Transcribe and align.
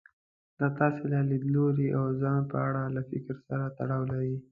دا 0.57 0.65
ستاسې 0.75 1.03
له 1.13 1.19
ليدلوري 1.29 1.87
او 1.97 2.05
ځان 2.21 2.39
په 2.51 2.57
اړه 2.67 2.81
له 2.95 3.01
فکر 3.09 3.35
سره 3.47 3.65
تړاو 3.77 4.03
لري. 4.11 4.35